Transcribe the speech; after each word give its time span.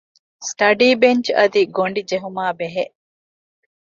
ސްޓަޑީ 0.47 0.87
ބެންޗް 1.01 1.29
އަދި 1.37 1.61
ގޮޑި 1.75 2.01
ޖެހުމާއި 2.09 2.53
ބެހޭ 2.59 2.83